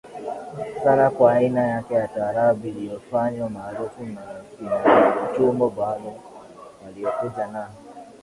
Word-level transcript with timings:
sana 0.83 1.09
kwa 1.09 1.31
aina 1.33 1.61
yake 1.67 1.93
ya 1.93 2.07
Taarab 2.07 2.65
iliyofanywa 2.65 3.49
maarufu 3.49 4.03
na 4.05 4.21
akina 4.39 4.81
Juma 5.37 5.67
Bhalo 5.69 6.15
waliokuja 6.85 7.47
na 7.47 7.71